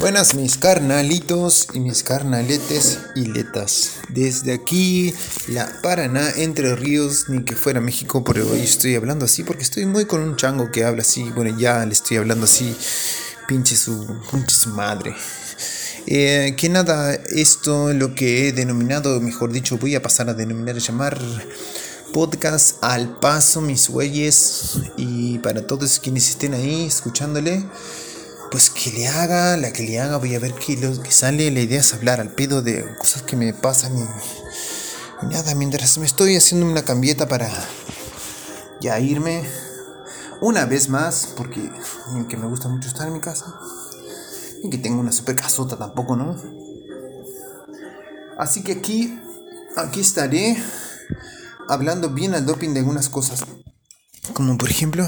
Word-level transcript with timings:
Buenas 0.00 0.34
mis 0.34 0.58
carnalitos 0.58 1.68
y 1.72 1.80
mis 1.80 2.02
carnaletes 2.02 2.98
y 3.14 3.24
letas. 3.26 3.92
Desde 4.10 4.52
aquí, 4.52 5.14
la 5.48 5.80
Paraná, 5.82 6.30
Entre 6.36 6.76
Ríos, 6.76 7.30
ni 7.30 7.42
que 7.44 7.56
fuera 7.56 7.80
México, 7.80 8.22
pero 8.22 8.46
hoy 8.50 8.60
estoy 8.60 8.94
hablando 8.94 9.24
así 9.24 9.42
porque 9.42 9.62
estoy 9.62 9.86
muy 9.86 10.04
con 10.04 10.20
un 10.20 10.36
chango 10.36 10.70
que 10.70 10.84
habla 10.84 11.00
así. 11.00 11.30
Bueno, 11.30 11.58
ya 11.58 11.84
le 11.86 11.94
estoy 11.94 12.18
hablando 12.18 12.44
así, 12.44 12.76
pinche 13.48 13.74
su, 13.74 14.06
pinche 14.30 14.54
su 14.54 14.68
madre. 14.68 15.16
Eh, 16.06 16.54
que 16.58 16.68
nada, 16.68 17.14
esto 17.14 17.94
lo 17.94 18.14
que 18.14 18.48
he 18.48 18.52
denominado, 18.52 19.18
mejor 19.22 19.50
dicho, 19.50 19.78
voy 19.78 19.94
a 19.94 20.02
pasar 20.02 20.28
a 20.28 20.34
denominar, 20.34 20.76
llamar 20.76 21.18
podcast 22.12 22.84
al 22.84 23.18
paso, 23.18 23.62
mis 23.62 23.88
güeyes, 23.88 24.78
y 24.98 25.38
para 25.38 25.66
todos 25.66 25.98
quienes 26.00 26.28
estén 26.28 26.52
ahí 26.52 26.84
escuchándole 26.84 27.64
pues 28.50 28.70
que 28.70 28.90
le 28.92 29.08
haga, 29.08 29.56
la 29.56 29.72
que 29.72 29.82
le 29.82 30.00
haga, 30.00 30.16
voy 30.18 30.34
a 30.34 30.38
ver 30.38 30.54
que 30.54 31.10
sale. 31.10 31.50
La 31.50 31.60
idea 31.60 31.80
es 31.80 31.94
hablar 31.94 32.20
al 32.20 32.30
pedo 32.30 32.62
de 32.62 32.96
cosas 32.98 33.22
que 33.22 33.36
me 33.36 33.52
pasan 33.52 33.96
y, 33.98 35.26
nada, 35.26 35.54
mientras 35.54 35.98
me 35.98 36.06
estoy 36.06 36.36
haciendo 36.36 36.66
una 36.66 36.84
cambieta 36.84 37.28
para 37.28 37.50
ya 38.80 38.98
irme 39.00 39.42
una 40.40 40.66
vez 40.66 40.88
más, 40.88 41.32
porque 41.36 41.70
que 42.28 42.36
me 42.36 42.46
gusta 42.46 42.68
mucho 42.68 42.88
estar 42.88 43.06
en 43.06 43.14
mi 43.14 43.20
casa 43.20 43.58
y 44.62 44.70
que 44.70 44.78
tengo 44.78 45.00
una 45.00 45.12
super 45.12 45.36
casota 45.36 45.76
tampoco, 45.76 46.16
¿no? 46.16 46.36
Así 48.38 48.62
que 48.62 48.72
aquí, 48.72 49.18
aquí 49.76 50.00
estaré 50.00 50.62
hablando 51.68 52.10
bien 52.10 52.34
al 52.34 52.44
doping 52.44 52.74
de 52.74 52.80
algunas 52.80 53.08
cosas, 53.08 53.44
como 54.34 54.58
por 54.58 54.70
ejemplo 54.70 55.06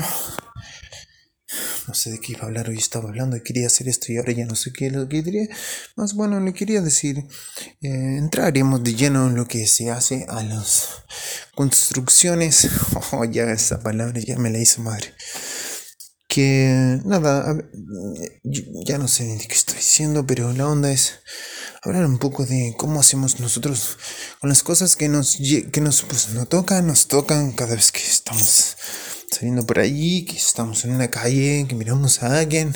no 1.88 1.94
sé 1.94 2.10
de 2.10 2.20
qué 2.20 2.32
iba 2.32 2.42
a 2.42 2.44
hablar, 2.44 2.68
hoy 2.68 2.76
estaba 2.76 3.08
hablando 3.08 3.36
y 3.36 3.42
quería 3.42 3.66
hacer 3.66 3.88
esto 3.88 4.12
y 4.12 4.18
ahora 4.18 4.32
ya 4.32 4.44
no 4.44 4.54
sé 4.54 4.72
qué 4.72 4.90
lo 4.90 5.08
que 5.08 5.22
diría. 5.22 5.48
Más 5.96 6.12
bueno, 6.14 6.38
le 6.38 6.52
quería 6.52 6.82
decir, 6.82 7.24
eh, 7.80 8.16
entraremos 8.18 8.84
de 8.84 8.94
lleno 8.94 9.26
en 9.26 9.36
lo 9.36 9.48
que 9.48 9.66
se 9.66 9.90
hace 9.90 10.26
a 10.28 10.42
las 10.42 10.88
construcciones. 11.54 12.68
Oh, 13.10 13.24
ya 13.24 13.44
esa 13.50 13.80
palabra 13.80 14.20
ya 14.20 14.36
me 14.36 14.50
la 14.50 14.58
hizo 14.58 14.82
madre. 14.82 15.14
Que 16.26 17.00
nada, 17.04 17.56
ya 18.84 18.98
no 18.98 19.08
sé 19.08 19.24
de 19.24 19.38
qué 19.38 19.54
estoy 19.54 19.76
diciendo, 19.76 20.26
pero 20.26 20.52
la 20.52 20.68
onda 20.68 20.92
es 20.92 21.20
hablar 21.82 22.04
un 22.04 22.18
poco 22.18 22.44
de 22.44 22.74
cómo 22.76 23.00
hacemos 23.00 23.40
nosotros 23.40 23.96
con 24.40 24.50
las 24.50 24.62
cosas 24.62 24.94
que 24.94 25.08
nos, 25.08 25.38
que 25.72 25.80
nos, 25.80 26.02
pues, 26.02 26.28
nos 26.30 26.48
tocan, 26.48 26.86
nos 26.86 27.08
tocan 27.08 27.52
cada 27.52 27.74
vez 27.76 27.92
que 27.92 28.00
estamos 28.00 28.76
saliendo 29.30 29.66
por 29.66 29.78
ahí, 29.78 30.24
que 30.24 30.36
estamos 30.36 30.84
en 30.84 30.94
una 30.94 31.08
calle, 31.08 31.66
que 31.68 31.74
miramos 31.74 32.22
a 32.22 32.38
alguien, 32.38 32.74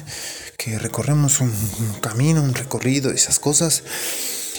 que 0.56 0.78
recorremos 0.78 1.40
un, 1.40 1.52
camino, 2.00 2.42
un 2.42 2.54
recorrido, 2.54 3.10
esas 3.10 3.38
cosas. 3.38 3.82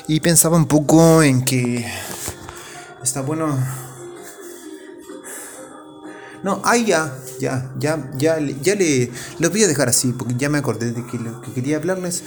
Y 0.08 0.19
pensaba 0.19 0.58
un 0.58 0.67
poco 0.67 1.23
en 1.23 1.45
que 1.45 1.85
está 3.03 3.22
bueno. 3.22 3.58
No, 6.44 6.61
ahí 6.66 6.83
ya, 6.85 7.17
ya, 7.39 7.72
ya, 7.80 8.11
ya, 8.17 8.38
ya 8.39 8.75
le, 8.75 9.09
lo 9.39 9.50
voy 9.50 9.63
a 9.63 9.67
dejar 9.67 9.88
así, 9.88 10.11
porque 10.11 10.35
ya 10.38 10.50
me 10.50 10.57
acordé 10.57 10.91
de 10.91 11.05
que 11.05 11.17
lo 11.17 11.41
que 11.41 11.53
quería 11.53 11.78
hablarles. 11.78 12.23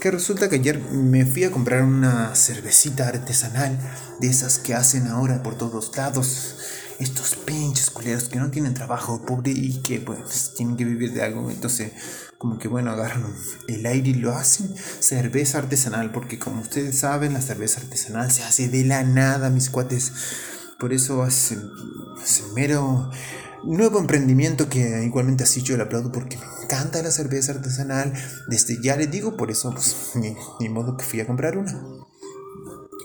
Que 0.00 0.10
resulta 0.10 0.48
que 0.48 0.56
ayer 0.56 0.80
me 0.80 1.24
fui 1.24 1.44
a 1.44 1.52
comprar 1.52 1.82
una 1.82 2.34
cervecita 2.34 3.06
artesanal 3.06 3.78
de 4.18 4.28
esas 4.28 4.58
que 4.58 4.74
hacen 4.74 5.06
ahora 5.06 5.42
por 5.42 5.56
todos 5.56 5.96
lados 5.96 6.56
estos 7.00 7.34
pinches 7.34 7.90
culeros 7.90 8.28
que 8.28 8.38
no 8.38 8.50
tienen 8.50 8.74
trabajo, 8.74 9.24
pobre, 9.24 9.52
y 9.52 9.80
que 9.80 10.00
pues 10.00 10.52
tienen 10.54 10.76
que 10.76 10.84
vivir 10.84 11.12
de 11.14 11.22
algo. 11.22 11.50
Entonces, 11.50 11.92
como 12.36 12.58
que 12.58 12.68
bueno, 12.68 12.90
agarran 12.90 13.34
el 13.68 13.86
aire 13.86 14.10
y 14.10 14.14
lo 14.14 14.32
hacen 14.32 14.74
cerveza 15.00 15.58
artesanal, 15.58 16.12
porque 16.12 16.38
como 16.38 16.60
ustedes 16.60 16.98
saben, 16.98 17.32
la 17.32 17.40
cerveza 17.40 17.80
artesanal 17.80 18.30
se 18.30 18.42
hace 18.42 18.68
de 18.68 18.84
la 18.84 19.02
nada, 19.02 19.48
mis 19.48 19.70
cuates. 19.70 20.12
Por 20.78 20.92
eso 20.92 21.26
es 21.26 21.52
el 21.52 21.70
mero 22.54 23.10
nuevo 23.64 23.98
emprendimiento 23.98 24.68
que 24.68 25.02
igualmente 25.04 25.44
así 25.44 25.60
yo 25.62 25.76
le 25.76 25.82
aplaudo 25.82 26.10
porque 26.10 26.38
me 26.38 26.64
encanta 26.64 27.02
la 27.02 27.10
cerveza 27.10 27.52
artesanal. 27.52 28.12
Desde 28.46 28.80
ya 28.82 28.96
les 28.96 29.10
digo, 29.10 29.38
por 29.38 29.50
eso 29.50 29.72
pues 29.72 30.12
ni, 30.16 30.36
ni 30.60 30.68
modo 30.68 30.98
que 30.98 31.04
fui 31.04 31.20
a 31.20 31.26
comprar 31.26 31.56
una. 31.56 31.82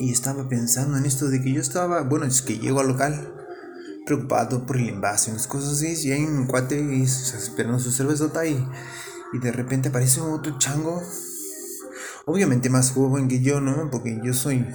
Y 0.01 0.11
estaba 0.11 0.49
pensando 0.49 0.97
en 0.97 1.05
esto 1.05 1.29
de 1.29 1.41
que 1.41 1.53
yo 1.53 1.61
estaba, 1.61 2.01
bueno, 2.01 2.25
es 2.25 2.41
que 2.41 2.59
llego 2.59 2.81
al 2.81 2.89
local 2.89 3.44
preocupado 4.05 4.65
por 4.65 4.77
el 4.77 4.89
envase, 4.89 5.31
unas 5.31 5.47
cosas 5.47 5.73
así, 5.73 6.07
y 6.07 6.11
hay 6.11 6.23
un 6.23 6.47
cuate 6.47 6.79
y 6.79 7.03
esperando 7.03 7.79
su 7.79 7.91
cervezota 7.91 8.45
y, 8.45 8.65
y 9.33 9.39
de 9.39 9.51
repente 9.51 9.89
aparece 9.89 10.21
otro 10.21 10.57
chango, 10.59 11.01
obviamente 12.25 12.69
más 12.69 12.91
joven 12.91 13.27
que 13.27 13.41
yo, 13.41 13.59
¿no? 13.59 13.89
Porque 13.89 14.19
yo 14.23 14.33
soy, 14.33 14.65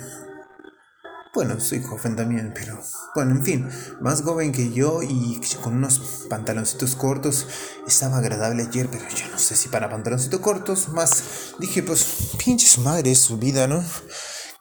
bueno, 1.32 1.60
soy 1.60 1.80
joven 1.82 2.16
también, 2.16 2.52
pero 2.54 2.80
bueno, 3.14 3.36
en 3.36 3.44
fin, 3.44 3.69
más 4.00 4.22
joven 4.22 4.50
que 4.50 4.72
yo 4.72 5.00
y 5.02 5.40
con 5.62 5.76
unos 5.76 6.26
pantaloncitos 6.28 6.96
cortos, 6.96 7.46
estaba 7.86 8.19
agradable 8.19 8.64
ayer, 8.64 8.88
pero 8.90 9.04
yo 9.08 9.28
no 9.30 9.38
sé 9.38 9.54
si 9.54 9.69
para 9.69 9.88
pantaloncitos 9.88 10.40
cortos, 10.40 10.88
más 10.88 11.54
dije, 11.60 11.84
pues 11.84 12.32
pinche 12.44 12.66
su 12.66 12.80
madre, 12.80 13.12
es 13.12 13.20
su 13.20 13.38
vida, 13.38 13.69
¿no? 13.69 13.84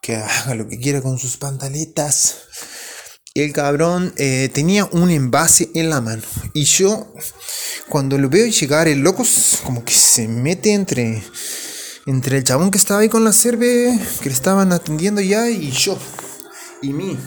Que 0.02 0.18
haga 0.18 0.54
lo 0.54 0.68
que 0.68 0.80
quiera 0.80 1.02
con 1.02 1.18
sus 1.18 1.38
pantaletas 1.38 2.38
el 3.36 3.54
cabrón 3.54 4.14
eh, 4.18 4.50
tenía 4.54 4.86
un 4.86 5.10
envase 5.12 5.70
en 5.76 5.90
la 5.90 6.02
mano. 6.02 6.24
Y 6.54 6.64
yo, 6.64 7.14
cuando 7.88 8.18
lo 8.18 8.30
veo 8.30 8.48
llegar, 8.48 8.88
el 8.88 9.00
loco 9.00 9.24
como 9.64 9.86
que 9.86 9.94
se 9.94 10.28
mete 10.28 10.74
entre, 10.74 11.24
entre 12.06 12.38
el 12.38 12.44
chabón 12.44 12.72
que 12.72 12.78
estaba 12.78 13.02
ahí 13.02 13.10
con 13.10 13.24
la 13.24 13.34
cerve, 13.34 14.00
que 14.22 14.30
le 14.30 14.36
estaban 14.36 14.74
atendiendo 14.74 15.22
ya, 15.22 15.50
y 15.50 15.72
yo, 15.72 15.98
y 16.82 16.94
mí. 16.94 17.18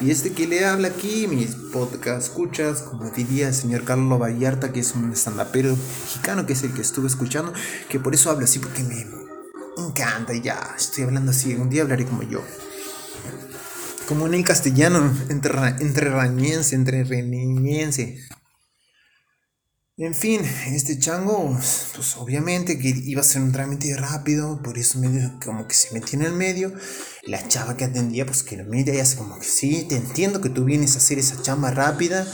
Y 0.00 0.12
este 0.12 0.32
que 0.32 0.46
le 0.46 0.64
habla 0.64 0.88
aquí, 0.88 1.26
mis 1.26 1.54
podcast 1.72 2.28
escuchas, 2.28 2.82
como 2.82 3.10
diría 3.10 3.48
el 3.48 3.54
señor 3.54 3.84
Carlos 3.84 4.20
Vallarta, 4.20 4.72
que 4.72 4.80
es 4.80 4.94
un 4.94 5.12
estandapero 5.12 5.76
mexicano, 6.04 6.46
que 6.46 6.52
es 6.52 6.62
el 6.62 6.72
que 6.72 6.82
estuve 6.82 7.08
escuchando, 7.08 7.52
que 7.88 7.98
por 7.98 8.14
eso 8.14 8.30
hablo 8.30 8.44
así, 8.44 8.60
porque 8.60 8.84
me 8.84 9.06
encanta, 9.76 10.34
ya 10.34 10.74
estoy 10.76 11.04
hablando 11.04 11.32
así, 11.32 11.54
un 11.54 11.68
día 11.68 11.82
hablaré 11.82 12.06
como 12.06 12.22
yo 12.22 12.42
como 14.08 14.26
en 14.26 14.32
el 14.32 14.44
castellano, 14.44 15.14
entre, 15.28 15.52
entre 15.80 16.08
rañense, 16.08 16.74
entre. 16.74 17.04
En 19.98 20.14
fin, 20.14 20.40
este 20.68 20.98
chango, 20.98 21.52
pues 21.94 22.16
obviamente 22.16 22.78
que 22.78 22.88
iba 22.88 23.20
a 23.20 23.24
ser 23.24 23.42
un 23.42 23.52
trámite 23.52 23.94
rápido, 23.96 24.62
por 24.62 24.78
eso 24.78 24.98
medio 24.98 25.38
como 25.44 25.68
que 25.68 25.74
se 25.74 25.92
metió 25.92 26.18
en 26.18 26.24
el 26.24 26.32
medio. 26.32 26.72
La 27.24 27.46
chava 27.48 27.76
que 27.76 27.84
atendía, 27.84 28.24
pues 28.24 28.42
que 28.42 28.56
lo 28.56 28.64
mira 28.64 28.94
y 28.94 29.00
hace 29.00 29.18
como 29.18 29.38
que 29.38 29.44
sí, 29.44 29.84
te 29.86 29.96
entiendo 29.96 30.40
que 30.40 30.48
tú 30.48 30.64
vienes 30.64 30.94
a 30.94 30.98
hacer 30.98 31.18
esa 31.18 31.42
chamba 31.42 31.70
rápida. 31.70 32.26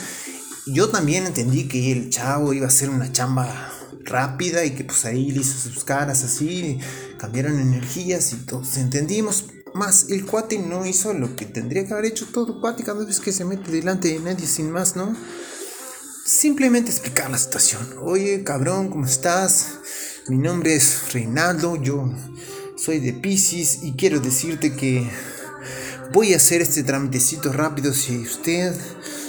Yo 0.66 0.90
también 0.90 1.26
entendí 1.26 1.66
que 1.66 1.90
el 1.90 2.10
chavo 2.10 2.52
iba 2.52 2.66
a 2.66 2.68
hacer 2.68 2.88
una 2.88 3.10
chamba 3.10 3.72
rápida 4.04 4.64
y 4.64 4.72
que 4.76 4.84
pues 4.84 5.04
ahí 5.06 5.32
le 5.32 5.40
hizo 5.40 5.58
sus 5.58 5.82
caras 5.82 6.22
así, 6.22 6.78
cambiaron 7.18 7.58
energías 7.58 8.32
y 8.32 8.36
todos 8.46 8.76
entendimos. 8.76 9.46
Más 9.74 10.06
el 10.08 10.24
cuate 10.24 10.56
no 10.56 10.86
hizo 10.86 11.12
lo 11.14 11.34
que 11.34 11.46
tendría 11.46 11.84
que 11.84 11.92
haber 11.92 12.04
hecho 12.04 12.28
todo 12.32 12.60
cuate 12.60 12.84
cada 12.84 13.04
vez 13.04 13.18
que 13.18 13.32
se 13.32 13.44
mete 13.44 13.72
delante 13.72 14.06
de 14.06 14.20
nadie 14.20 14.46
sin 14.46 14.70
más, 14.70 14.94
¿no? 14.94 15.16
Simplemente 16.24 16.92
explicar 16.92 17.28
la 17.28 17.38
situación. 17.38 17.84
Oye, 18.00 18.44
cabrón, 18.44 18.88
¿cómo 18.88 19.04
estás? 19.04 19.80
Mi 20.28 20.38
nombre 20.38 20.76
es 20.76 21.12
Reinaldo, 21.12 21.74
yo 21.82 22.08
soy 22.76 23.00
de 23.00 23.14
Pisces 23.14 23.82
y 23.82 23.94
quiero 23.94 24.20
decirte 24.20 24.76
que 24.76 25.10
voy 26.12 26.34
a 26.34 26.36
hacer 26.36 26.62
este 26.62 26.84
trámitecito 26.84 27.52
rápido 27.52 27.92
si 27.92 28.18
usted, 28.18 28.72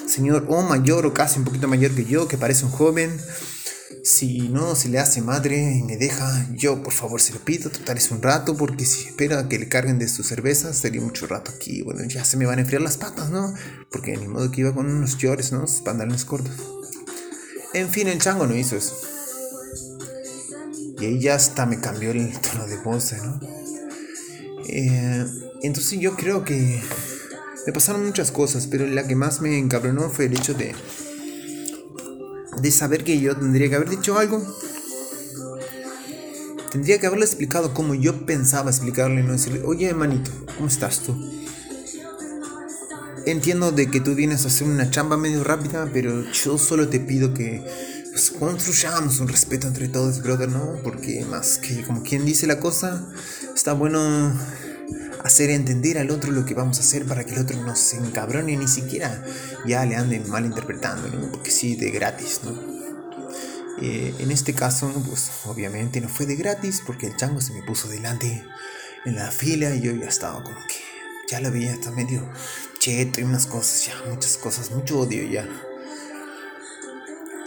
señor 0.07 0.45
o 0.47 0.61
mayor 0.61 1.07
o 1.07 1.13
casi 1.15 1.39
un 1.39 1.45
poquito 1.45 1.67
mayor 1.67 1.95
que 1.95 2.05
yo, 2.05 2.27
que 2.27 2.37
parece 2.37 2.65
un 2.65 2.71
joven, 2.71 3.19
si 4.03 4.49
no 4.49 4.75
se 4.75 4.89
le 4.89 4.99
hace 4.99 5.21
madre 5.21 5.77
y 5.77 5.83
me 5.83 5.97
deja, 5.97 6.47
yo 6.53 6.81
por 6.83 6.93
favor 6.93 7.21
se 7.21 7.33
lo 7.33 7.39
pido, 7.39 7.69
total 7.69 7.97
es 7.97 8.11
un 8.11 8.21
rato, 8.21 8.55
porque 8.55 8.85
si 8.85 9.07
espera 9.07 9.47
que 9.47 9.59
le 9.59 9.69
carguen 9.69 9.99
de 9.99 10.07
su 10.07 10.23
cerveza, 10.23 10.73
sería 10.73 11.01
mucho 11.01 11.27
rato 11.27 11.51
aquí. 11.55 11.81
Bueno, 11.81 12.03
ya 12.05 12.23
se 12.23 12.37
me 12.37 12.45
van 12.45 12.59
a 12.59 12.61
enfriar 12.61 12.81
las 12.81 12.97
patas, 12.97 13.29
¿no? 13.29 13.53
Porque 13.91 14.15
ni 14.17 14.27
modo 14.27 14.51
que 14.51 14.61
iba 14.61 14.73
con 14.73 14.89
unos 14.89 15.17
llores, 15.17 15.51
¿no? 15.51 15.67
Sus 15.67 15.81
pantalones 15.81 16.25
cortos. 16.25 16.53
En 17.73 17.89
fin, 17.89 18.07
el 18.07 18.19
chango 18.19 18.47
no 18.47 18.55
hizo 18.55 18.75
eso. 18.75 18.95
Y 20.99 21.05
ahí 21.05 21.19
ya 21.19 21.35
hasta 21.35 21.65
me 21.65 21.79
cambió 21.79 22.11
el 22.11 22.39
tono 22.39 22.67
de 22.67 22.77
voz, 22.77 23.13
¿no? 23.13 23.39
Eh, 24.67 25.25
entonces 25.61 25.99
yo 25.99 26.15
creo 26.15 26.43
que 26.43 26.81
me 27.65 27.73
pasaron 27.73 28.05
muchas 28.05 28.31
cosas, 28.31 28.67
pero 28.67 28.87
la 28.87 29.05
que 29.07 29.15
más 29.15 29.41
me 29.41 29.57
encabronó 29.57 30.09
fue 30.09 30.25
el 30.25 30.33
hecho 30.33 30.53
de 30.53 30.73
de 32.61 32.71
saber 32.71 33.03
que 33.03 33.19
yo 33.19 33.35
tendría 33.35 33.69
que 33.69 33.75
haber 33.75 33.89
dicho 33.89 34.17
algo. 34.17 34.41
Tendría 36.71 36.99
que 36.99 37.07
haberle 37.07 37.25
explicado 37.25 37.73
como 37.73 37.95
yo 37.95 38.25
pensaba 38.25 38.69
explicarle, 38.69 39.23
no 39.23 39.31
decirle, 39.31 39.61
oye 39.63 39.87
hermanito, 39.87 40.31
¿cómo 40.55 40.67
estás 40.67 40.99
tú? 40.99 41.15
Entiendo 43.25 43.71
de 43.71 43.89
que 43.89 44.01
tú 44.01 44.13
vienes 44.13 44.43
a 44.43 44.49
hacer 44.49 44.67
una 44.67 44.89
chamba 44.91 45.17
medio 45.17 45.43
rápida, 45.43 45.89
pero 45.91 46.23
yo 46.31 46.57
solo 46.57 46.89
te 46.89 46.99
pido 46.99 47.33
que 47.33 47.63
pues 48.11 48.31
construyamos 48.31 49.19
un 49.19 49.27
respeto 49.27 49.67
entre 49.67 49.87
todos, 49.87 50.21
brother, 50.21 50.49
¿no? 50.49 50.79
Porque 50.83 51.25
más 51.25 51.57
que 51.57 51.81
como 51.83 52.03
quien 52.03 52.23
dice 52.23 52.45
la 52.45 52.59
cosa, 52.59 53.05
está 53.53 53.73
bueno 53.73 54.31
hacer 55.25 55.49
entender 55.49 55.97
al 55.97 56.11
otro 56.11 56.31
lo 56.31 56.45
que 56.45 56.53
vamos 56.53 56.77
a 56.77 56.81
hacer 56.81 57.03
para 57.05 57.25
que 57.25 57.33
el 57.33 57.41
otro 57.41 57.59
no 57.63 57.75
se 57.75 57.97
encabrone 57.97 58.55
ni 58.55 58.67
siquiera 58.67 59.25
ya 59.65 59.83
le 59.83 59.95
anden 59.95 60.29
malinterpretando, 60.29 61.07
¿no? 61.09 61.31
Porque 61.31 61.49
sí, 61.49 61.75
de 61.75 61.89
gratis, 61.89 62.41
¿no? 62.43 62.53
Eh, 63.81 64.13
en 64.19 64.29
este 64.29 64.53
caso, 64.53 64.87
pues 65.07 65.31
obviamente 65.45 65.99
no 65.99 66.09
fue 66.09 66.27
de 66.27 66.35
gratis 66.35 66.83
porque 66.85 67.07
el 67.07 67.17
chango 67.17 67.41
se 67.41 67.53
me 67.53 67.63
puso 67.63 67.87
delante 67.87 68.45
en 69.03 69.15
la 69.15 69.31
fila 69.31 69.73
y 69.73 69.81
yo 69.81 69.91
ya 69.93 70.07
estaba 70.07 70.43
como 70.43 70.59
que 70.67 70.75
ya 71.27 71.41
lo 71.41 71.51
veía 71.51 71.73
hasta 71.73 71.89
medio 71.89 72.21
cheto 72.77 73.19
y 73.19 73.23
unas 73.23 73.47
cosas, 73.47 73.87
ya 73.87 73.95
muchas 74.07 74.37
cosas, 74.37 74.69
mucho 74.69 74.99
odio 74.99 75.23
ya. 75.27 75.49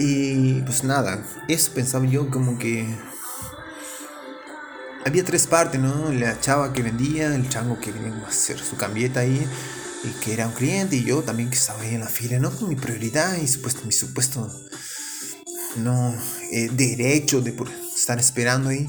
Y 0.00 0.62
pues 0.62 0.82
nada, 0.82 1.24
eso 1.46 1.72
pensaba 1.74 2.06
yo 2.06 2.28
como 2.28 2.58
que 2.58 2.88
había 5.08 5.24
tres 5.24 5.46
partes, 5.46 5.80
¿no? 5.80 6.12
La 6.12 6.38
chava 6.40 6.72
que 6.72 6.82
vendía, 6.82 7.34
el 7.34 7.48
chango 7.48 7.80
que 7.80 7.90
venía 7.92 8.14
a 8.24 8.28
hacer 8.28 8.58
su 8.58 8.76
cambieta 8.76 9.20
ahí, 9.20 9.46
y 10.04 10.08
que 10.20 10.34
era 10.34 10.46
un 10.46 10.52
cliente, 10.52 10.96
y 10.96 11.04
yo 11.04 11.22
también 11.22 11.50
que 11.50 11.56
estaba 11.56 11.82
ahí 11.82 11.94
en 11.94 12.00
la 12.00 12.08
fila, 12.08 12.38
¿no? 12.38 12.50
Mi 12.68 12.76
prioridad 12.76 13.36
y 13.36 13.48
supuesto, 13.48 13.82
mi 13.84 13.92
supuesto, 13.92 14.50
no, 15.76 16.14
eh, 16.52 16.68
derecho 16.72 17.40
de 17.40 17.52
por 17.52 17.68
estar 17.96 18.18
esperando 18.18 18.68
ahí, 18.68 18.86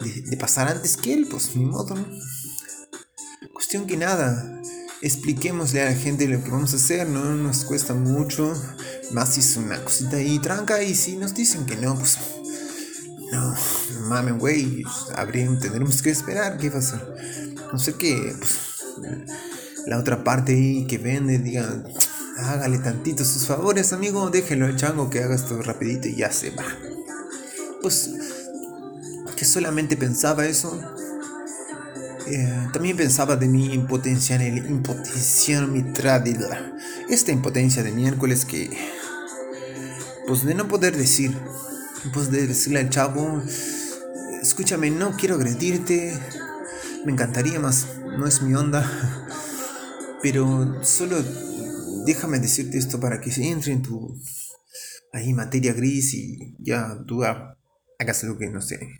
de, 0.00 0.36
pasar 0.36 0.68
antes 0.68 0.96
que 0.96 1.14
él, 1.14 1.26
pues 1.28 1.56
ni 1.56 1.64
modo, 1.64 1.94
¿no? 1.94 2.06
Cuestión 3.52 3.86
que 3.86 3.96
nada, 3.96 4.60
expliquémosle 5.02 5.82
a 5.82 5.86
la 5.86 5.96
gente 5.96 6.28
lo 6.28 6.42
que 6.42 6.50
vamos 6.50 6.72
a 6.74 6.76
hacer, 6.76 7.08
no 7.08 7.24
nos 7.34 7.64
cuesta 7.64 7.94
mucho, 7.94 8.54
más 9.12 9.34
si 9.34 9.40
es 9.40 9.56
una 9.56 9.82
cosita 9.82 10.16
ahí 10.18 10.38
tranca, 10.38 10.82
y 10.82 10.94
si 10.94 11.16
nos 11.16 11.34
dicen 11.34 11.66
que 11.66 11.76
no, 11.76 11.98
pues 11.98 12.18
no, 13.32 13.54
mames, 14.08 14.38
güey, 14.38 14.84
tendremos 15.60 16.02
que 16.02 16.10
esperar, 16.10 16.58
¿qué 16.58 16.70
pasa? 16.70 17.02
No 17.72 17.78
sé 17.78 17.94
qué, 17.94 18.34
pues, 18.38 18.58
la 19.86 19.98
otra 19.98 20.24
parte 20.24 20.52
ahí 20.52 20.86
que 20.86 20.98
vende, 20.98 21.38
diga, 21.38 21.82
hágale 22.38 22.78
tantito 22.78 23.24
sus 23.24 23.46
favores, 23.46 23.92
amigo, 23.92 24.30
déjenlo 24.30 24.66
al 24.66 24.76
chango 24.76 25.10
que 25.10 25.22
haga 25.22 25.34
esto 25.34 25.60
rapidito 25.62 26.08
y 26.08 26.16
ya 26.16 26.32
se 26.32 26.50
va. 26.50 26.64
Pues, 27.82 28.10
que 29.36 29.44
solamente 29.44 29.96
pensaba 29.96 30.46
eso. 30.46 30.80
Eh, 32.26 32.68
también 32.72 32.96
pensaba 32.96 33.36
de 33.36 33.48
mi 33.48 33.72
impotencia 33.72 34.36
en 34.36 34.42
el 34.42 34.58
impotencia 34.66 35.62
mitradida. 35.62 36.76
Esta 37.08 37.32
impotencia 37.32 37.82
de 37.82 37.92
miércoles 37.92 38.44
que, 38.44 38.70
pues, 40.26 40.44
de 40.44 40.54
no 40.54 40.68
poder 40.68 40.96
decir 40.96 41.34
pues 42.12 42.30
de 42.30 42.46
decirle 42.46 42.80
al 42.80 42.90
chavo, 42.90 43.42
escúchame, 44.42 44.90
no 44.90 45.16
quiero 45.16 45.34
agredirte, 45.36 46.12
me 47.04 47.12
encantaría 47.12 47.60
más, 47.60 47.86
no 48.18 48.26
es 48.26 48.42
mi 48.42 48.54
onda, 48.54 48.84
pero 50.22 50.82
solo 50.84 51.16
déjame 52.06 52.38
decirte 52.38 52.78
esto 52.78 53.00
para 53.00 53.20
que 53.20 53.30
se 53.30 53.48
entre 53.48 53.72
en 53.72 53.82
tu 53.82 54.20
ahí 55.12 55.32
materia 55.32 55.72
gris 55.72 56.14
y 56.14 56.56
ya 56.58 56.98
tú 57.06 57.24
hagas 57.24 58.24
lo 58.24 58.38
que 58.38 58.48
no 58.48 58.62
sé, 58.62 58.96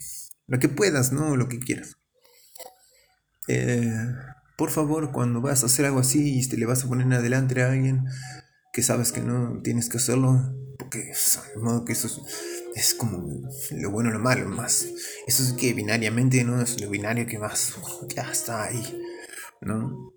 lo 0.47 0.59
que 0.59 0.69
puedas, 0.69 1.12
no 1.12 1.37
lo 1.37 1.49
que 1.49 1.59
quieras. 1.59 1.97
Eh, 3.47 3.93
por 4.56 4.71
favor, 4.71 5.12
cuando 5.12 5.41
vas 5.41 5.62
a 5.62 5.67
hacer 5.67 5.87
algo 5.87 6.00
así 6.00 6.39
y 6.39 6.49
te 6.49 6.56
le 6.56 6.67
vas 6.67 6.85
a 6.85 6.89
poner 6.89 7.12
adelante 7.12 7.62
a 7.62 7.71
alguien 7.71 8.05
que 8.73 8.83
sabes 8.83 9.12
que 9.12 9.21
no 9.21 9.61
tienes 9.62 9.89
que 9.89 9.99
hacerlo, 9.99 10.55
porque 10.88 11.12
modo 11.56 11.85
que 11.85 11.93
eso 11.93 12.08
es 12.75 12.94
como 12.94 13.46
lo 13.73 13.90
bueno, 13.90 14.11
lo 14.11 14.19
malo, 14.19 14.49
más. 14.49 14.87
Eso 15.26 15.43
es 15.43 15.52
que 15.52 15.75
binariamente 15.75 16.43
no 16.44 16.62
es 16.62 16.81
lo 16.81 16.88
binario 16.88 17.26
que 17.26 17.38
más 17.38 17.75
ya 18.14 18.31
está 18.31 18.64
ahí, 18.64 19.02
¿no? 19.61 20.14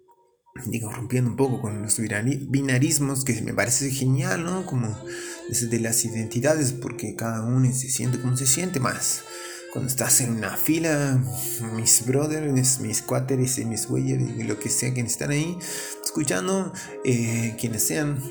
Digo, 0.66 0.92
rompiendo 0.92 1.30
un 1.30 1.38
poco 1.38 1.62
con 1.62 1.82
los 1.82 1.98
binarismos, 2.00 3.24
que 3.24 3.42
me 3.42 3.54
parece 3.54 3.90
genial, 3.90 4.44
¿no? 4.44 4.66
Como 4.66 4.98
desde 5.50 5.80
las 5.80 6.04
identidades, 6.06 6.74
porque 6.74 7.16
cada 7.16 7.44
uno 7.46 7.72
se 7.74 7.90
siente 7.90 8.20
como 8.20 8.38
se 8.38 8.48
siente 8.48 8.80
más. 8.80 9.24
Cuando 9.72 9.90
estás 9.90 10.20
en 10.20 10.32
una 10.32 10.58
fila, 10.58 11.24
mis 11.76 12.06
brothers, 12.06 12.80
mis 12.80 13.02
cuáteres 13.02 13.58
y 13.58 13.66
mis 13.66 13.88
güeyes, 13.88 14.20
lo 14.46 14.60
que 14.60 14.70
sea, 14.70 14.94
quienes 14.94 15.14
están 15.14 15.32
ahí 15.32 15.58
escuchando, 16.04 16.74
eh, 17.06 17.56
quienes 17.58 17.84
sean, 17.88 18.22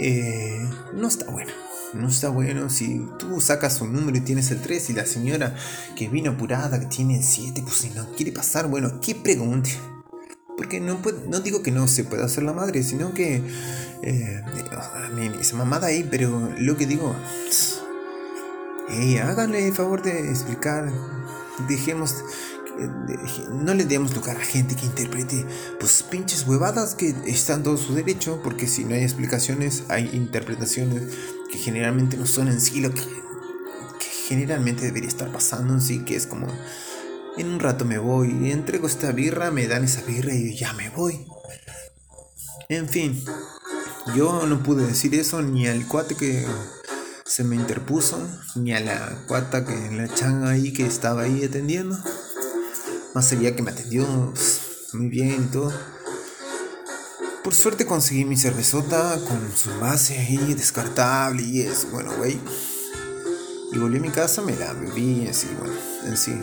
eh, 0.00 0.68
no 0.94 1.08
está 1.08 1.30
bueno 1.30 1.52
no 1.92 2.08
está 2.08 2.28
bueno. 2.28 2.70
Si 2.70 3.06
tú 3.18 3.40
sacas 3.40 3.80
un 3.80 3.92
número 3.92 4.16
y 4.18 4.20
tienes 4.20 4.50
el 4.50 4.60
3 4.60 4.90
y 4.90 4.92
la 4.94 5.06
señora 5.06 5.54
que 5.96 6.08
vino 6.08 6.32
apurada, 6.32 6.78
que 6.80 6.86
tiene 6.86 7.18
el 7.18 7.24
7, 7.24 7.62
pues 7.62 7.76
si 7.76 7.90
no 7.90 8.06
quiere 8.12 8.32
pasar, 8.32 8.68
bueno, 8.68 9.00
¿qué 9.00 9.14
pregunte? 9.14 9.70
Porque 10.56 10.80
no, 10.80 11.00
no 11.28 11.40
digo 11.40 11.62
que 11.62 11.70
no 11.70 11.88
se 11.88 12.04
pueda 12.04 12.26
hacer 12.26 12.44
la 12.44 12.52
madre, 12.52 12.82
sino 12.82 13.14
que... 13.14 13.42
Eh, 14.02 14.42
esa 15.40 15.56
mamada 15.56 15.88
ahí, 15.88 16.06
pero 16.10 16.52
lo 16.58 16.76
que 16.76 16.86
digo... 16.86 17.14
Hey, 18.88 19.18
háganle 19.18 19.68
el 19.68 19.74
favor 19.74 20.02
de 20.02 20.30
explicar. 20.30 20.90
Dejemos 21.68 22.16
no 23.50 23.74
le 23.74 23.84
demos 23.84 24.14
lugar 24.14 24.36
a 24.36 24.44
gente 24.44 24.74
que 24.74 24.86
interprete 24.86 25.44
pues 25.78 26.02
pinches 26.02 26.46
huevadas 26.46 26.94
que 26.94 27.14
están 27.26 27.62
todo 27.62 27.76
su 27.76 27.94
derecho, 27.94 28.40
porque 28.42 28.66
si 28.66 28.84
no 28.84 28.94
hay 28.94 29.02
explicaciones, 29.02 29.84
hay 29.88 30.10
interpretaciones 30.12 31.02
que 31.50 31.58
generalmente 31.58 32.16
no 32.16 32.26
son 32.26 32.48
en 32.48 32.60
sí 32.60 32.80
lo 32.80 32.92
que, 32.92 33.02
generalmente 34.28 34.84
debería 34.84 35.08
estar 35.08 35.32
pasando 35.32 35.74
en 35.74 35.80
sí, 35.80 36.04
que 36.04 36.14
es 36.14 36.26
como 36.26 36.46
en 37.36 37.48
un 37.48 37.58
rato 37.58 37.84
me 37.84 37.98
voy, 37.98 38.50
entrego 38.52 38.86
esta 38.86 39.10
birra, 39.10 39.50
me 39.50 39.66
dan 39.66 39.84
esa 39.84 40.02
birra 40.02 40.32
y 40.32 40.56
ya 40.56 40.72
me 40.74 40.88
voy. 40.90 41.26
En 42.68 42.88
fin, 42.88 43.20
yo 44.14 44.46
no 44.46 44.62
pude 44.62 44.86
decir 44.86 45.14
eso 45.16 45.42
ni 45.42 45.66
al 45.66 45.84
cuate 45.86 46.14
que 46.14 46.46
se 47.24 47.42
me 47.42 47.56
interpuso, 47.56 48.20
ni 48.54 48.72
a 48.72 48.80
la 48.80 49.24
cuata 49.26 49.64
que 49.64 49.90
la 49.90 50.06
changa 50.14 50.50
ahí 50.50 50.72
que 50.72 50.86
estaba 50.86 51.22
ahí 51.22 51.44
atendiendo. 51.44 51.98
Más 53.14 53.26
sería 53.26 53.56
que 53.56 53.62
me 53.62 53.70
atendió 53.70 54.06
pues, 54.32 54.60
muy 54.92 55.08
bien 55.08 55.46
y 55.48 55.52
todo. 55.52 55.72
Por 57.42 57.54
suerte 57.54 57.86
conseguí 57.86 58.24
mi 58.24 58.36
cervezota 58.36 59.18
con 59.26 59.40
su 59.56 59.70
base 59.80 60.18
ahí 60.18 60.54
descartable 60.54 61.42
y 61.42 61.62
eso, 61.62 61.88
bueno, 61.90 62.12
güey. 62.16 62.38
Y 63.72 63.78
volví 63.78 63.98
a 63.98 64.00
mi 64.00 64.10
casa, 64.10 64.42
me 64.42 64.54
la 64.56 64.72
bebí 64.72 65.26
así, 65.26 65.48
bueno, 65.58 65.74
en 66.04 66.16
sí. 66.16 66.34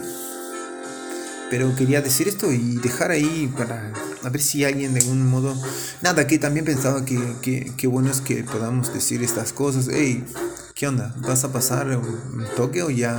Pero 1.50 1.74
quería 1.76 2.02
decir 2.02 2.28
esto 2.28 2.52
y 2.52 2.78
dejar 2.78 3.12
ahí 3.12 3.52
para 3.58 3.94
a 4.24 4.30
ver 4.30 4.42
si 4.42 4.66
alguien 4.66 4.94
de 4.94 5.00
algún 5.00 5.26
modo... 5.26 5.56
Nada, 6.02 6.28
que 6.28 6.38
también 6.38 6.66
pensaba 6.66 7.06
que, 7.06 7.72
que, 7.78 7.88
bueno 7.88 8.12
es 8.12 8.20
que 8.20 8.44
podamos 8.44 8.94
decir 8.94 9.24
estas 9.24 9.54
cosas. 9.54 9.88
Hey, 9.90 10.26
¿qué 10.74 10.88
onda? 10.88 11.16
¿Vas 11.20 11.44
a 11.44 11.52
pasar 11.54 11.88
un 11.96 12.46
toque 12.56 12.84
o 12.84 12.90
ya 12.90 13.18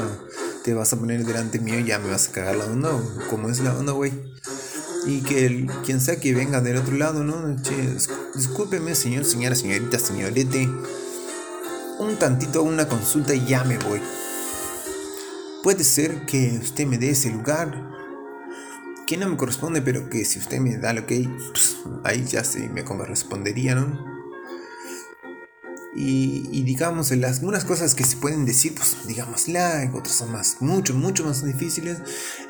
te 0.64 0.74
vas 0.74 0.92
a 0.92 0.98
poner 0.98 1.24
delante 1.24 1.58
mío 1.58 1.78
y 1.80 1.84
ya 1.84 1.98
me 1.98 2.10
vas 2.10 2.28
a 2.28 2.32
cagar 2.32 2.56
la 2.56 2.66
onda, 2.66 2.94
o 2.94 3.02
cómo 3.30 3.48
es 3.48 3.60
la 3.60 3.76
onda, 3.76 3.92
güey. 3.92 4.12
Y 5.06 5.22
que 5.22 5.46
el, 5.46 5.66
quien 5.84 6.00
sea 6.00 6.20
que 6.20 6.34
venga 6.34 6.60
del 6.60 6.76
otro 6.76 6.96
lado, 6.96 7.24
¿no? 7.24 7.56
Che, 7.62 7.74
discúlpeme, 8.34 8.94
señor, 8.94 9.24
señora, 9.24 9.54
señorita, 9.54 9.98
señorete. 9.98 10.68
Un 11.98 12.16
tantito, 12.18 12.62
una 12.62 12.88
consulta 12.88 13.34
y 13.34 13.46
ya 13.46 13.64
me 13.64 13.78
voy. 13.78 14.00
Puede 15.62 15.84
ser 15.84 16.26
que 16.26 16.58
usted 16.62 16.86
me 16.86 16.98
dé 16.98 17.10
ese 17.10 17.30
lugar 17.30 17.88
que 19.06 19.16
no 19.16 19.28
me 19.28 19.36
corresponde, 19.36 19.82
pero 19.82 20.10
que 20.10 20.24
si 20.24 20.38
usted 20.38 20.60
me 20.60 20.76
da 20.76 20.92
lo 20.92 21.06
que 21.06 21.28
pues, 21.52 21.78
ahí 22.04 22.24
ya 22.24 22.44
sí 22.44 22.68
me 22.68 22.84
correspondería, 22.84 23.74
¿no? 23.74 24.07
Y, 26.00 26.62
digamos, 26.62 27.10
en 27.10 27.22
las, 27.22 27.38
algunas 27.40 27.64
cosas 27.64 27.96
que 27.96 28.04
se 28.04 28.16
pueden 28.16 28.44
decir, 28.44 28.72
pues 28.72 28.98
digamos, 29.08 29.48
la, 29.48 29.90
otras 29.92 30.14
son 30.14 30.30
más, 30.30 30.58
mucho, 30.60 30.94
mucho 30.94 31.24
más 31.24 31.44
difíciles. 31.44 31.98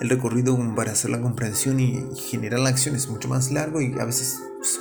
El 0.00 0.10
recorrido 0.10 0.58
para 0.76 0.92
hacer 0.92 1.10
la 1.10 1.22
comprensión 1.22 1.80
y, 1.80 2.04
generar 2.14 2.60
la 2.60 2.68
acción 2.68 2.94
es 2.94 3.08
mucho 3.08 3.26
más 3.26 3.50
largo 3.50 3.80
y 3.80 3.98
a 3.98 4.04
veces 4.04 4.40
pues, 4.58 4.78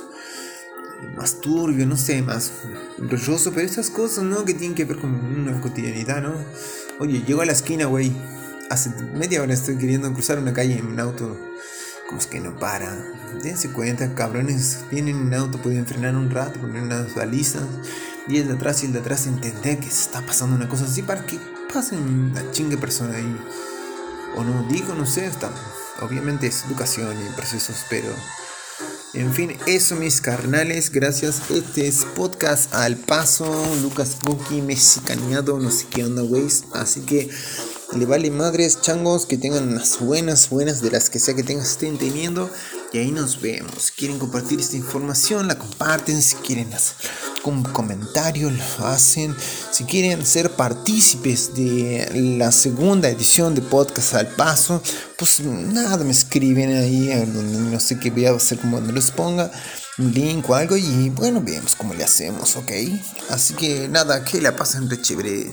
más 1.16 1.40
turbio, 1.40 1.86
no 1.86 1.96
sé, 1.96 2.20
más 2.20 2.52
rolloso, 2.98 3.52
pero 3.54 3.66
esas 3.66 3.88
cosas, 3.88 4.24
¿no? 4.24 4.44
Que 4.44 4.52
tienen 4.52 4.74
que 4.74 4.84
ver 4.84 4.98
con 4.98 5.14
una 5.14 5.58
cotidianidad, 5.62 6.20
¿no? 6.20 6.34
Oye, 7.00 7.22
llego 7.26 7.40
a 7.40 7.46
la 7.46 7.52
esquina, 7.52 7.86
güey. 7.86 8.12
Hace 8.68 8.90
media 9.14 9.40
hora 9.40 9.54
estoy 9.54 9.78
queriendo 9.78 10.12
cruzar 10.12 10.38
una 10.38 10.52
calle 10.52 10.76
en 10.76 10.86
un 10.88 11.00
auto. 11.00 11.38
Como 12.06 12.20
es 12.20 12.26
que 12.26 12.40
no 12.40 12.58
para. 12.58 13.02
Dense 13.42 13.70
cuenta, 13.70 14.14
cabrones. 14.14 14.80
Vienen 14.90 15.28
en 15.28 15.34
auto, 15.34 15.56
pueden 15.56 15.86
frenar 15.86 16.14
un 16.16 16.30
rato, 16.30 16.60
poner 16.60 16.82
unas 16.82 17.14
balizas 17.14 17.62
y 18.28 18.38
el 18.38 18.48
de 18.48 18.54
atrás 18.54 18.82
y 18.82 18.86
el 18.86 18.92
de 18.92 19.00
atrás 19.00 19.26
entender 19.26 19.78
que 19.78 19.90
se 19.90 20.02
está 20.02 20.20
pasando 20.20 20.56
una 20.56 20.68
cosa 20.68 20.84
así 20.84 21.02
para 21.02 21.24
que 21.24 21.38
pasen 21.72 22.32
la 22.34 22.50
chingue 22.50 22.76
persona 22.76 23.16
ahí. 23.16 23.36
O 24.36 24.44
no 24.44 24.66
digo, 24.68 24.94
no 24.94 25.06
sé, 25.06 25.26
está, 25.26 25.50
obviamente 26.02 26.46
es 26.46 26.64
educación 26.66 27.16
y 27.26 27.34
procesos, 27.34 27.84
pero 27.88 28.08
En 29.14 29.32
fin, 29.32 29.56
eso 29.66 29.96
mis 29.96 30.20
carnales, 30.20 30.90
gracias. 30.90 31.50
Este 31.50 31.88
es 31.88 32.04
podcast 32.14 32.74
al 32.74 32.96
paso, 32.96 33.50
Lucas 33.82 34.18
Buki, 34.22 34.60
mexicaneado, 34.60 35.58
no 35.58 35.70
sé 35.70 35.86
qué 35.90 36.04
onda, 36.04 36.22
güey. 36.22 36.46
Así 36.74 37.00
que 37.00 37.30
le 37.96 38.04
vale 38.04 38.30
madres, 38.30 38.82
changos, 38.82 39.24
que 39.24 39.38
tengan 39.38 39.66
unas 39.66 39.98
buenas, 39.98 40.50
buenas 40.50 40.82
de 40.82 40.90
las 40.90 41.08
que 41.08 41.18
sea 41.18 41.34
que 41.34 41.42
tengan, 41.42 41.64
estén 41.64 41.96
teniendo. 41.96 42.50
Y 42.92 42.98
ahí 42.98 43.10
nos 43.10 43.40
vemos. 43.40 43.90
Quieren 43.90 44.18
compartir 44.18 44.60
esta 44.60 44.76
información, 44.76 45.48
la 45.48 45.58
comparten. 45.58 46.20
Si 46.22 46.36
quieren 46.36 46.72
hacer 46.74 46.94
un 47.44 47.62
comentario, 47.62 48.50
lo 48.50 48.86
hacen. 48.86 49.34
Si 49.70 49.84
quieren 49.84 50.24
ser 50.24 50.50
partícipes 50.50 51.54
de 51.54 52.36
la 52.38 52.52
segunda 52.52 53.08
edición 53.08 53.54
de 53.54 53.62
Podcast 53.62 54.14
al 54.14 54.28
Paso, 54.28 54.82
pues 55.16 55.40
nada, 55.40 56.04
me 56.04 56.10
escriben 56.10 56.76
ahí, 56.76 57.08
donde 57.08 57.58
no 57.58 57.80
sé 57.80 57.98
qué 57.98 58.10
voy 58.10 58.26
a 58.26 58.32
hacer, 58.32 58.58
como 58.58 58.72
cuando 58.72 58.92
les 58.92 59.10
ponga 59.10 59.50
un 59.98 60.12
link 60.12 60.48
o 60.48 60.54
algo. 60.54 60.76
Y 60.76 61.10
bueno, 61.10 61.40
vemos 61.40 61.74
cómo 61.76 61.94
le 61.94 62.04
hacemos, 62.04 62.56
¿ok? 62.56 62.72
Así 63.30 63.54
que 63.54 63.88
nada, 63.88 64.24
que 64.24 64.40
la 64.40 64.56
pasen 64.56 64.88
de 64.88 65.00
chévere. 65.00 65.52